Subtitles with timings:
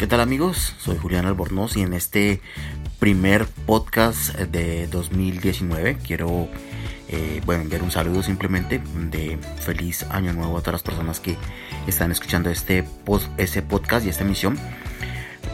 [0.00, 0.74] ¿Qué tal amigos?
[0.78, 2.40] Soy Julián Albornoz y en este
[2.98, 6.48] primer podcast de 2019 quiero
[7.12, 8.80] eh, bueno, enviar un saludo simplemente
[9.10, 11.36] de feliz año nuevo a todas las personas que
[11.88, 12.84] están escuchando este,
[13.36, 14.56] este podcast y esta emisión.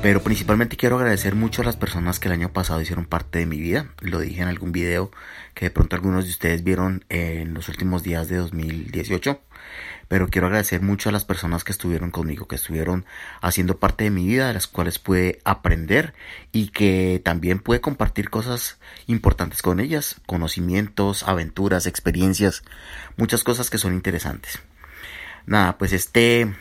[0.02, 3.46] Pero principalmente quiero agradecer mucho a las personas que el año pasado hicieron parte de
[3.46, 3.88] mi vida.
[4.00, 5.10] Lo dije en algún video
[5.54, 9.40] que de pronto algunos de ustedes vieron en los últimos días de 2018
[10.08, 13.06] pero quiero agradecer mucho a las personas que estuvieron conmigo, que estuvieron
[13.40, 16.14] haciendo parte de mi vida, de las cuales pude aprender
[16.52, 22.62] y que también pude compartir cosas importantes con ellas, conocimientos, aventuras, experiencias,
[23.16, 24.60] muchas cosas que son interesantes.
[25.44, 26.54] Nada, pues este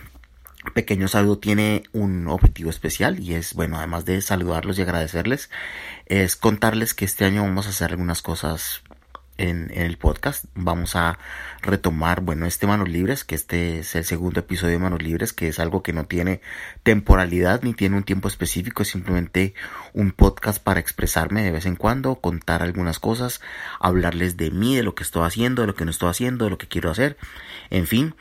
[0.74, 5.50] pequeño saludo tiene un objetivo especial y es, bueno, además de saludarlos y agradecerles,
[6.06, 8.82] es contarles que este año vamos a hacer algunas cosas
[9.38, 10.46] en, el podcast.
[10.56, 11.20] Vamos a
[11.62, 15.48] retomar, bueno, este Manos Libres, que este es el segundo episodio de Manos Libres, que
[15.48, 16.42] es algo que no tiene
[16.84, 19.54] temporalidad ni tiene un tiempo específico, es simplemente
[19.94, 23.42] un podcast para expresarme de vez en cuando, contar algunas cosas,
[23.80, 26.52] hablarles de mí, de lo que estoy haciendo, de lo que no estoy haciendo, de
[26.52, 27.18] lo que quiero hacer,
[27.70, 28.16] en fin.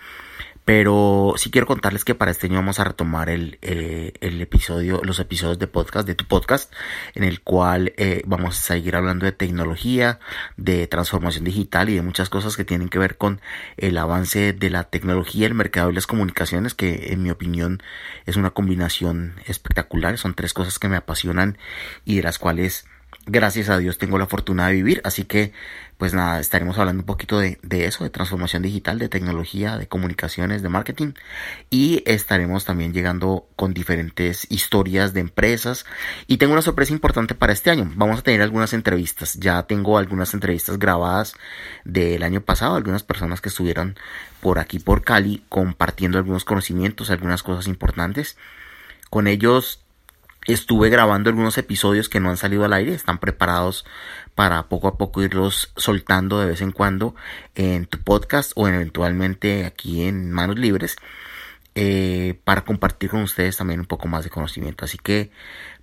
[0.65, 5.03] Pero sí quiero contarles que para este año vamos a retomar el, eh, el episodio,
[5.05, 6.73] los episodios de podcast, de tu podcast,
[7.15, 10.21] en el cual eh, vamos a seguir hablando de tecnología,
[10.57, 13.43] de transformación digital y de muchas cosas que tienen que ver con
[13.77, 17.83] el avance de la tecnología, el mercado y las comunicaciones, que en mi opinión
[18.25, 20.17] es una combinación espectacular.
[20.17, 21.59] Son tres cosas que me apasionan
[22.07, 22.87] y de las cuales
[23.27, 25.53] gracias a Dios tengo la fortuna de vivir, así que
[25.97, 30.61] pues nada, estaremos hablando un poquito de, eso, de transformación digital, de tecnología, de comunicaciones,
[30.61, 31.13] de marketing
[31.71, 35.87] y estaremos también llegando con diferentes historias de empresas.
[36.27, 39.97] Y tengo una sorpresa importante para este año, vamos a tener algunas entrevistas, ya tengo
[39.97, 41.35] algunas entrevistas grabadas
[41.85, 43.97] del año pasado, algunas personas que estuvieron
[44.41, 48.37] por aquí por Cali compartiendo algunos conocimientos, algunas cosas importantes,
[49.11, 49.84] con ellos
[50.47, 53.85] Estuve grabando algunos episodios que no han salido al aire, están preparados
[54.35, 57.15] para poco a poco irlos soltando de vez en cuando
[57.55, 60.97] en tu podcast o eventualmente aquí en Manos Libres
[61.77, 64.85] eh, para compartir con ustedes también un poco más de conocimiento.
[64.85, 65.33] Así que,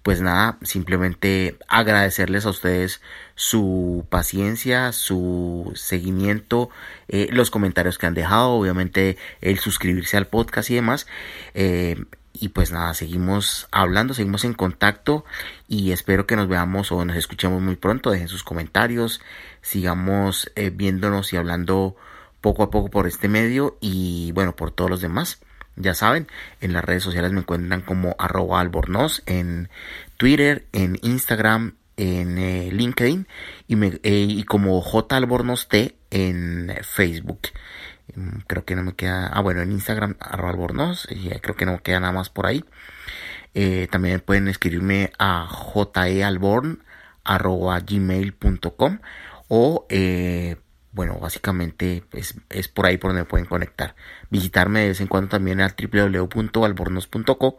[0.03, 3.01] pues nada, simplemente agradecerles a ustedes
[3.35, 6.69] su paciencia, su seguimiento,
[7.09, 11.07] eh, los comentarios que han dejado, obviamente el suscribirse al podcast y demás.
[11.55, 12.05] Eh,
[12.41, 15.23] y pues nada, seguimos hablando, seguimos en contacto
[15.67, 18.09] y espero que nos veamos o nos escuchemos muy pronto.
[18.09, 19.21] Dejen sus comentarios,
[19.61, 21.95] sigamos eh, viéndonos y hablando
[22.41, 25.39] poco a poco por este medio y bueno, por todos los demás.
[25.75, 26.27] Ya saben,
[26.61, 29.69] en las redes sociales me encuentran como arroba albornoz en
[30.17, 33.27] Twitter, en Instagram, en eh, LinkedIn
[33.67, 37.41] y, me, eh, y como J Albornoz T en Facebook.
[38.15, 39.27] Mm, creo que no me queda.
[39.27, 41.07] Ah, bueno, en Instagram, arroba albornoz.
[41.09, 42.63] Y creo que no queda nada más por ahí.
[43.53, 45.47] Eh, también pueden escribirme a
[45.93, 46.83] jealborn
[47.23, 48.99] arroba gmail.com
[49.49, 50.55] o eh,
[50.93, 53.95] bueno básicamente es, es, por ahí por donde pueden conectar
[54.29, 57.57] visitarme de vez en cuando también al www.albornoz.co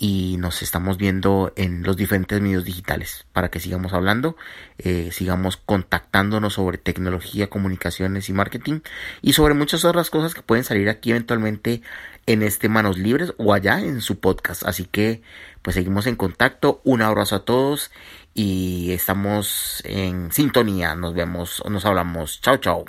[0.00, 4.36] y nos estamos viendo en los diferentes medios digitales para que sigamos hablando,
[4.78, 8.80] eh, sigamos contactándonos sobre tecnología, comunicaciones y marketing
[9.22, 11.82] y sobre muchas otras cosas que pueden salir aquí eventualmente
[12.26, 14.62] en este Manos Libres o allá en su podcast.
[14.64, 15.20] Así que
[15.62, 16.80] pues seguimos en contacto.
[16.84, 17.90] Un abrazo a todos
[18.34, 20.94] y estamos en sintonía.
[20.94, 22.40] Nos vemos, nos hablamos.
[22.40, 22.84] Chao, chao.